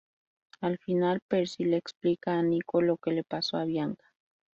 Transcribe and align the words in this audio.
Al 0.61 0.79
final, 0.79 1.19
Percy 1.27 1.63
le 1.65 1.77
explica 1.77 2.33
a 2.33 2.41
Nico 2.41 2.81
lo 2.81 2.97
que 2.97 3.11
le 3.11 3.23
pasó 3.23 3.57
a 3.57 3.65
Bianca. 3.65 4.03